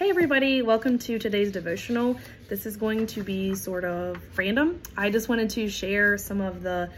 [0.00, 2.18] Hey everybody, welcome to today's devotional.
[2.48, 4.80] This is going to be sort of random.
[4.96, 6.88] I just wanted to share some of the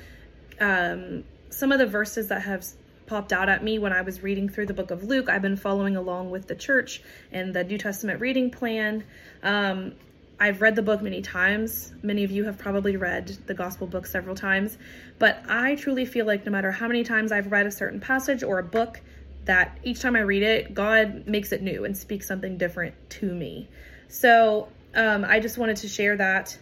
[0.60, 2.64] um, some of the verses that have
[3.06, 5.28] popped out at me when I was reading through the book of Luke.
[5.28, 7.02] I've been following along with the church
[7.32, 9.02] and the New Testament reading plan.
[9.42, 9.96] Um,
[10.38, 11.92] I've read the book many times.
[12.04, 14.78] Many of you have probably read the gospel book several times,
[15.18, 18.44] but I truly feel like no matter how many times I've read a certain passage
[18.44, 19.00] or a book,
[19.44, 23.26] that each time I read it, God makes it new and speaks something different to
[23.26, 23.68] me.
[24.08, 26.56] So um, I just wanted to share that,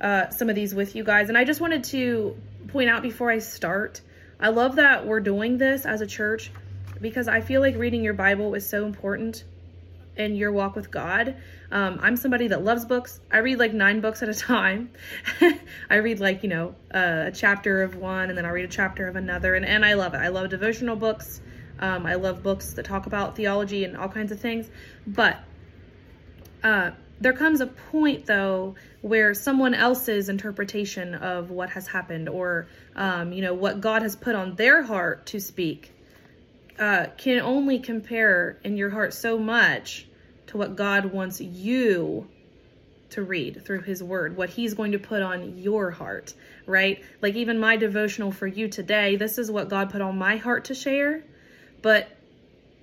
[0.00, 1.28] uh, some of these with you guys.
[1.28, 2.36] And I just wanted to
[2.68, 4.00] point out before I start,
[4.38, 6.50] I love that we're doing this as a church
[7.00, 9.44] because I feel like reading your Bible is so important
[10.16, 11.36] in your walk with God.
[11.70, 13.20] Um, I'm somebody that loves books.
[13.30, 14.90] I read like nine books at a time.
[15.90, 18.68] I read like, you know, uh, a chapter of one and then I read a
[18.68, 19.54] chapter of another.
[19.54, 20.18] And, and I love it.
[20.18, 21.40] I love devotional books.
[21.80, 24.68] Um, I love books that talk about theology and all kinds of things.
[25.06, 25.38] But
[26.62, 32.68] uh, there comes a point, though, where someone else's interpretation of what has happened or,
[32.94, 35.92] um, you know, what God has put on their heart to speak
[36.78, 40.06] uh, can only compare in your heart so much
[40.46, 42.26] to what God wants you
[43.10, 46.32] to read through his word, what he's going to put on your heart,
[46.66, 47.02] right?
[47.20, 50.66] Like even my devotional for you today, this is what God put on my heart
[50.66, 51.24] to share.
[51.82, 52.08] But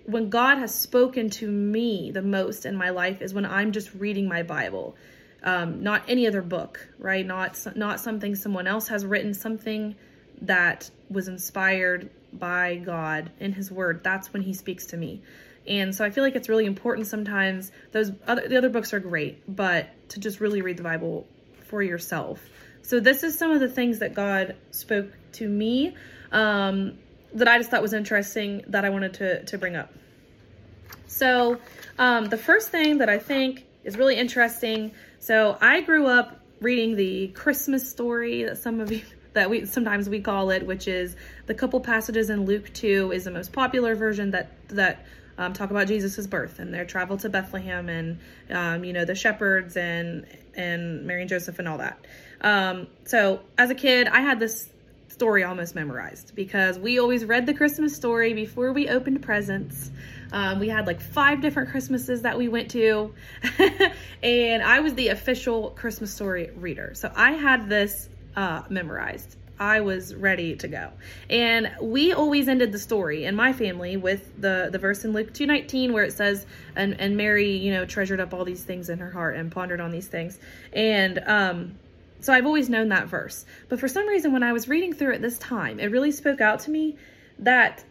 [0.06, 3.94] when God has spoken to me the most in my life is when I'm just
[3.94, 4.96] reading my Bible,
[5.44, 7.26] um, not any other book, right?
[7.26, 9.96] Not not something someone else has written, something
[10.42, 14.04] that was inspired by God in His Word.
[14.04, 15.22] That's when He speaks to me,
[15.68, 17.72] and so I feel like it's really important sometimes.
[17.92, 21.28] Those other the other books are great, but to just really read the Bible
[21.68, 22.42] for yourself.
[22.82, 25.96] So this is some of the things that God spoke to me.
[26.32, 26.98] Um,
[27.34, 29.94] that I just thought was interesting that I wanted to, to bring up.
[31.08, 31.60] So,
[31.98, 34.92] um, the first thing that I think is really interesting.
[35.20, 39.02] So, I grew up reading the Christmas story that some of you
[39.34, 41.16] that we sometimes we call it, which is
[41.46, 45.06] the couple passages in Luke 2 is the most popular version that that
[45.38, 48.20] um, talk about Jesus's birth and their travel to Bethlehem and
[48.50, 50.26] um, you know the shepherds and
[50.56, 52.04] and Mary and Joseph and all that.
[52.42, 54.70] Um, so as a kid, I had this
[55.08, 59.92] story almost memorized because we always read the Christmas story before we opened presents.
[60.32, 63.14] Um, we had like five different Christmases that we went to,
[64.24, 66.92] and I was the official Christmas story reader.
[66.94, 69.38] So I had this uh, memorized.
[69.60, 70.92] I was ready to go.
[71.30, 75.34] And we always ended the story in my family with the, the verse in Luke
[75.34, 79.00] 2.19 where it says, and, and Mary, you know, treasured up all these things in
[79.00, 80.38] her heart and pondered on these things.
[80.74, 81.76] And um,
[82.20, 83.46] so I've always known that verse.
[83.70, 86.42] But for some reason, when I was reading through it this time, it really spoke
[86.42, 86.98] out to me
[87.40, 87.84] that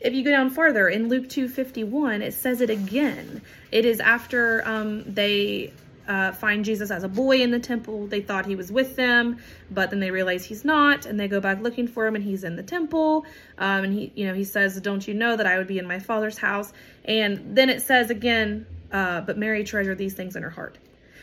[0.00, 3.42] if you go down farther in Luke 2:51, it says it again.
[3.72, 5.72] It is after um, they
[6.06, 8.06] uh, find Jesus as a boy in the temple.
[8.06, 9.38] They thought he was with them,
[9.70, 12.44] but then they realize he's not, and they go back looking for him, and he's
[12.44, 13.26] in the temple.
[13.58, 15.86] Um, and he, you know, he says, "Don't you know that I would be in
[15.86, 16.72] my Father's house?"
[17.04, 20.78] And then it says again, uh, "But Mary treasured these things in her heart."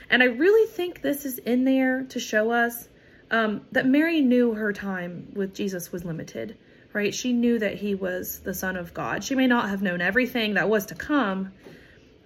[0.09, 2.87] And I really think this is in there to show us
[3.31, 6.57] um, that Mary knew her time with Jesus was limited,
[6.93, 7.13] right?
[7.13, 9.23] She knew that he was the Son of God.
[9.23, 11.51] She may not have known everything that was to come,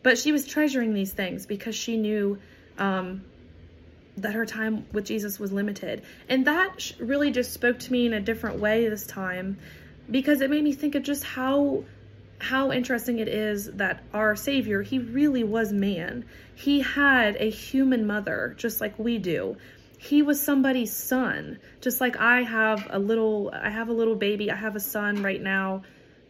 [0.04, 2.38] but she was treasuring these things because she knew
[2.78, 3.24] um,
[4.18, 6.04] that her time with Jesus was limited.
[6.28, 9.58] And that really just spoke to me in a different way this time
[10.12, 11.84] because it made me think of just how
[12.40, 16.26] how interesting it is that our Savior, he really was man.
[16.56, 19.58] He had a human mother, just like we do.
[19.98, 24.50] He was somebody's son, just like I have a little, I have a little baby.
[24.50, 25.84] I have a son right now.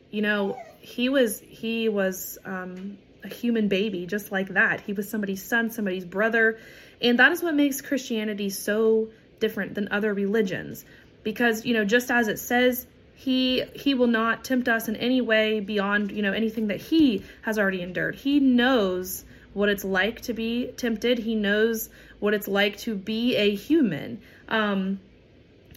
[0.09, 4.81] You know, he was, he was um, a human baby, just like that.
[4.81, 6.57] He was somebody's son, somebody's brother.
[6.99, 9.09] And that is what makes Christianity so
[9.39, 10.83] different than other religions.
[11.21, 12.87] Because, you know, just as it says
[13.19, 17.21] he he will not tempt us in any way beyond you know anything that he
[17.41, 18.15] has already endured.
[18.15, 21.17] He knows what it's like to be tempted.
[21.17, 21.89] He knows
[22.19, 24.21] what it's like to be a human.
[24.47, 25.01] Um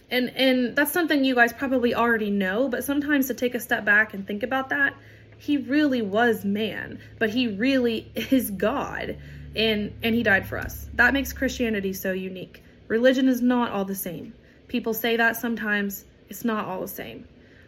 [0.09, 3.83] and and that's something you guys probably already know but sometimes to take a step
[3.83, 4.93] back and think about that
[5.37, 9.17] he really was man but he really is god
[9.53, 10.87] and and he died for us.
[10.93, 12.63] That makes christianity so unique.
[12.87, 14.33] Religion is not all the same.
[14.69, 16.05] People say that sometimes.
[16.29, 17.27] It's not all the same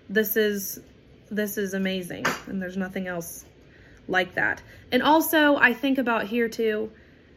[0.10, 0.80] this is
[1.32, 3.46] this is amazing and there's nothing else
[4.08, 4.62] like that.
[4.92, 6.92] And also I think about here too,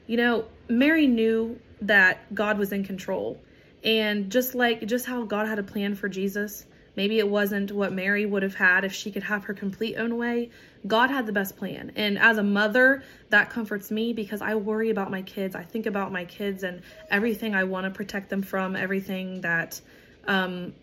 [0.07, 3.41] you know, Mary knew that God was in control.
[3.85, 6.67] And just like just how God had a plan for Jesus,
[6.99, 10.17] Maybe it wasn't what Mary would have had if she could have her complete own
[10.17, 10.51] way.
[10.85, 11.93] God had the best plan.
[11.95, 15.55] And as a mother, that comforts me because I worry about my kids.
[15.55, 19.81] I think about my kids and everything I want to protect them from, everything that
[20.27, 20.75] um,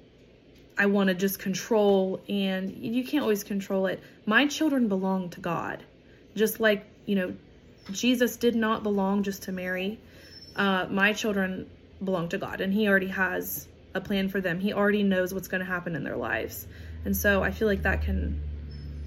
[0.77, 2.21] I want to just control.
[2.27, 4.01] And you can't always control it.
[4.25, 5.83] My children belong to God.
[6.35, 7.33] Just like, you know,
[7.91, 9.99] Jesus did not belong just to Mary.
[10.55, 11.69] Uh, my children
[12.03, 14.59] belong to God, and He already has a plan for them.
[14.59, 16.67] He already knows what's going to happen in their lives.
[17.05, 18.41] And so I feel like that can,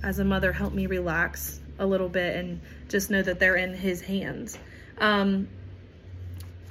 [0.03, 3.75] as a mother, help me relax a little bit and just know that they're in
[3.75, 4.59] His hands.
[4.99, 5.49] Um,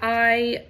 [0.02, 0.66] I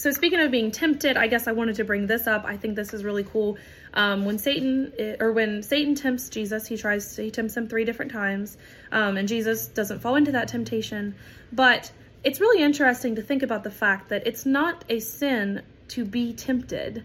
[0.00, 2.46] so speaking of being tempted, I guess I wanted to bring this up.
[2.46, 3.58] I think this is really cool.
[3.92, 7.84] Um, when Satan or when Satan tempts Jesus, he tries to, he tempts him three
[7.84, 8.56] different times,
[8.92, 11.14] um, and Jesus doesn't fall into that temptation.
[11.52, 11.92] But
[12.24, 16.32] it's really interesting to think about the fact that it's not a sin to be
[16.32, 17.04] tempted.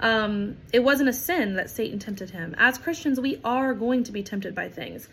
[0.00, 2.56] Um, it wasn't a sin that Satan tempted him.
[2.58, 5.08] As Christians, we are going to be tempted by things.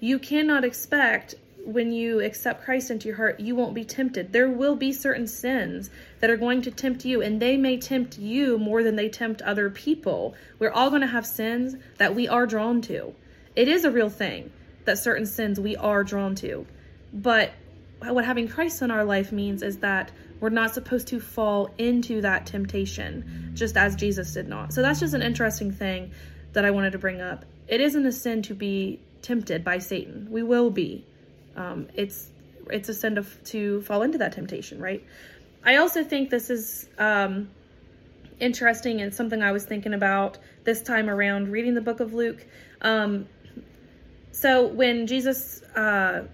[0.00, 1.34] You cannot expect
[1.64, 4.32] when you accept Christ into your heart, you won't be tempted.
[4.32, 5.90] There will be certain sins
[6.20, 9.42] that are going to tempt you, and they may tempt you more than they tempt
[9.42, 10.34] other people.
[10.58, 13.14] We're all going to have sins that we are drawn to.
[13.54, 14.50] It is a real thing
[14.84, 16.66] that certain sins we are drawn to.
[17.12, 17.52] But
[18.00, 22.20] what having Christ in our life means is that we're not supposed to fall into
[22.20, 24.72] that temptation, just as Jesus did not.
[24.72, 26.12] So that's just an interesting thing
[26.52, 27.44] that I wanted to bring up.
[27.66, 30.28] It isn't a sin to be tempted by Satan.
[30.30, 31.04] We will be.
[31.58, 32.30] Um, it's
[32.70, 35.02] it's a sin to, to fall into that temptation, right?
[35.64, 37.50] I also think this is um,
[38.40, 42.46] interesting and something I was thinking about this time around reading the book of Luke.
[42.82, 43.26] Um,
[44.30, 46.24] so when Jesus uh,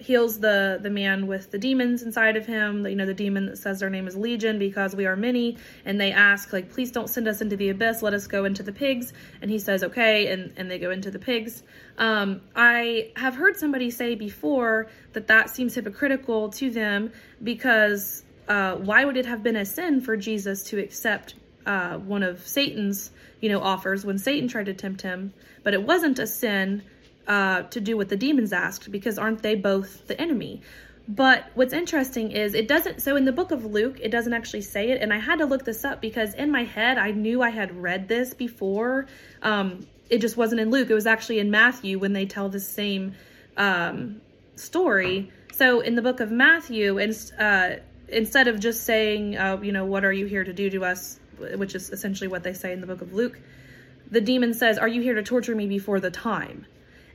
[0.00, 2.86] heals the the man with the demons inside of him.
[2.86, 5.58] You know the demon that says their name is legion because we are many.
[5.84, 8.02] And they ask like please don't send us into the abyss.
[8.02, 9.12] Let us go into the pigs.
[9.42, 10.32] And he says okay.
[10.32, 11.62] And and they go into the pigs.
[11.98, 17.12] Um, i have heard somebody say before that that seems hypocritical to them
[17.42, 21.34] because uh, why would it have been a sin for jesus to accept
[21.66, 23.10] uh, one of satan's
[23.40, 25.34] you know offers when satan tried to tempt him?
[25.62, 26.82] But it wasn't a sin
[27.26, 30.62] uh, to do what the demons asked because aren't they both the enemy?
[31.08, 34.60] But what's interesting is it doesn't, so in the book of Luke, it doesn't actually
[34.62, 35.02] say it.
[35.02, 37.74] And I had to look this up because in my head, I knew I had
[37.76, 39.06] read this before.
[39.42, 40.88] Um, it just wasn't in Luke.
[40.88, 43.14] It was actually in Matthew when they tell the same
[43.56, 44.20] um,
[44.54, 45.32] story.
[45.52, 47.70] So in the book of Matthew, and, uh,
[48.08, 51.18] instead of just saying, uh, you know, what are you here to do to us,
[51.38, 53.38] which is essentially what they say in the book of Luke,
[54.10, 56.66] the demon says, are you here to torture me before the time?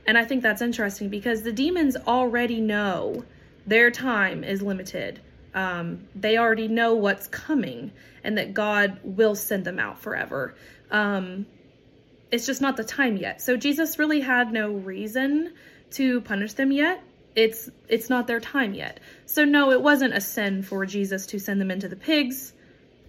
[0.06, 3.24] And I think that's interesting because the demons already know
[3.66, 5.20] their time is limited.
[5.54, 7.90] Um, they already know what's coming
[8.22, 10.54] and that God will send them out forever.
[10.90, 11.46] Um,
[12.30, 13.40] it's just not the time yet.
[13.40, 15.54] So Jesus really had no reason
[15.92, 17.02] to punish them yet.
[17.34, 19.00] It's it's not their time yet.
[19.26, 22.52] So no, it wasn't a sin for Jesus to send them into the pigs.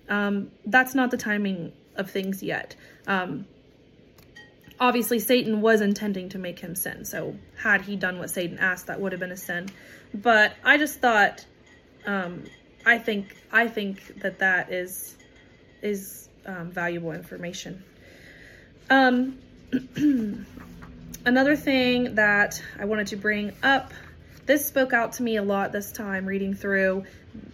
[0.10, 2.76] Um, that's not the timing of things yet.
[3.08, 3.46] Um,
[4.80, 7.06] obviously Satan was intending to make him sin.
[7.06, 9.70] So had he done what Satan asked, that would have been a sin.
[10.14, 11.46] But I just thought,
[12.06, 12.44] um,
[12.86, 15.18] I think, I think that that is,
[15.82, 17.84] is um, valuable information.
[18.90, 19.38] Um,
[21.26, 23.94] another thing that I wanted to bring up,
[24.48, 27.04] this spoke out to me a lot this time reading through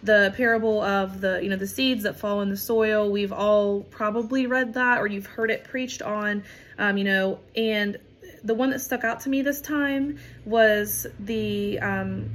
[0.02, 3.10] the parable of the you know the seeds that fall in the soil.
[3.10, 6.44] We've all probably read that or you've heard it preached on
[6.78, 7.98] um, you know and
[8.44, 12.30] the one that stuck out to me this time was the um,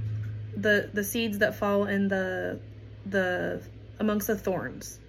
[0.56, 2.60] the the seeds that fall in the
[3.06, 3.64] the
[4.00, 5.00] amongst the thorns.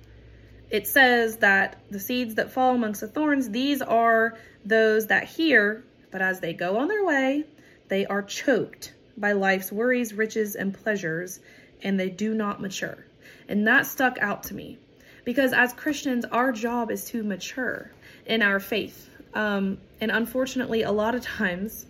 [0.70, 5.84] It says that the seeds that fall amongst the thorns these are those that hear
[6.12, 7.44] but as they go on their way
[7.88, 11.40] they are choked by life's worries riches and pleasures
[11.82, 13.06] and they do not mature.
[13.48, 14.78] And that stuck out to me
[15.24, 17.90] because as Christians, our job is to mature
[18.26, 19.08] in our faith.
[19.34, 21.86] Um, and unfortunately, a lot of times,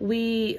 [0.00, 0.58] we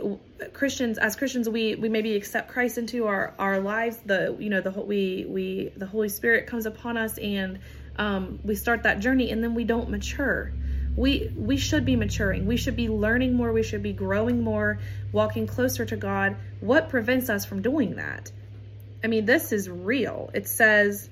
[0.52, 4.60] Christians as Christians we we maybe accept Christ into our our lives the you know
[4.60, 7.60] the we we the Holy Spirit comes upon us and
[7.98, 10.52] um, we start that journey and then we don't mature
[11.00, 14.80] we we should be maturing we should be learning more we should be growing more
[15.12, 18.32] walking closer to God what prevents us from doing that
[19.04, 20.30] I mean, this is real.
[20.34, 21.10] It says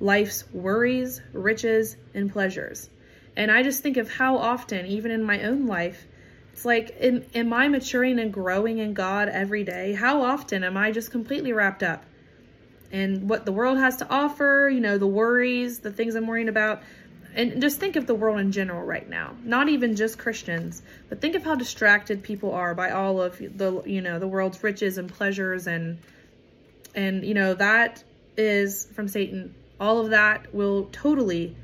[0.00, 2.90] life's worries, riches, and pleasures.
[3.36, 6.06] And I just think of how often, even in my own life,
[6.52, 9.92] it's like, am, am I maturing and growing in God every day?
[9.92, 12.04] How often am I just completely wrapped up
[12.90, 16.48] in what the world has to offer, you know, the worries, the things I'm worrying
[16.48, 16.82] about?
[17.34, 19.34] And just think of the world in general right now.
[19.44, 23.82] Not even just christians but think of how distracted people are by all of the
[23.86, 25.98] you know the world's riches and pleasures and
[26.94, 28.02] and you know that
[28.36, 29.54] is from satan.
[29.78, 31.56] All of that will totally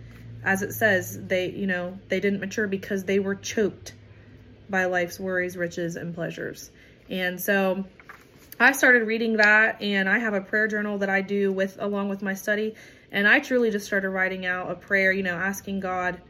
[0.44, 3.94] as it says they you know they didn't mature because they were choked
[4.68, 6.70] by life's worries riches and pleasures.
[7.08, 7.84] And so
[8.58, 12.08] I started reading that and I have a prayer journal that I do with along
[12.08, 12.74] with my study
[13.12, 16.20] and I truly just started writing out a prayer, you know, asking God,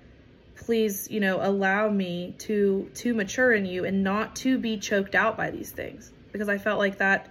[0.56, 5.14] please, you know, allow me to to mature in you and not to be choked
[5.14, 7.30] out by these things because I felt like that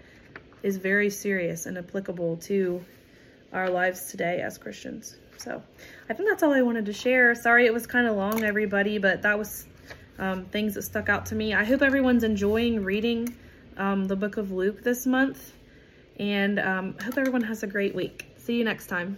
[0.63, 2.83] is very serious and applicable to
[3.53, 5.17] our lives today as Christians.
[5.37, 5.61] So,
[6.09, 7.35] I think that's all I wanted to share.
[7.35, 9.67] Sorry it was kind of long everybody, but that was
[10.17, 11.53] um, things that stuck out to me.
[11.53, 13.35] I hope everyone's enjoying reading
[13.77, 15.53] um, the book of Luke this month.
[16.19, 18.25] And um, I hope everyone has a great week.
[18.37, 19.17] See you next time.